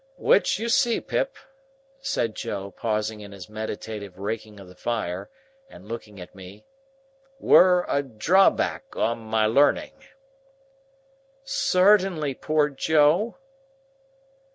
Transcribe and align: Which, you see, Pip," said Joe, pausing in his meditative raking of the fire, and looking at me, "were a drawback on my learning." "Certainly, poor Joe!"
Which, 0.17 0.57
you 0.57 0.67
see, 0.67 0.99
Pip," 0.99 1.35
said 1.99 2.33
Joe, 2.33 2.71
pausing 2.71 3.21
in 3.21 3.31
his 3.33 3.47
meditative 3.47 4.17
raking 4.17 4.59
of 4.59 4.67
the 4.67 4.73
fire, 4.73 5.29
and 5.69 5.87
looking 5.87 6.19
at 6.19 6.33
me, 6.33 6.65
"were 7.39 7.85
a 7.87 8.01
drawback 8.01 8.95
on 8.95 9.19
my 9.19 9.45
learning." 9.45 9.93
"Certainly, 11.43 12.33
poor 12.33 12.69
Joe!" 12.71 13.37